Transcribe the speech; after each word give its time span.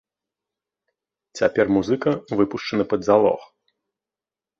Цяпер 1.39 1.65
музыка 1.75 2.09
выпушчаны 2.39 2.83
пад 2.95 3.01
залог. 3.09 3.41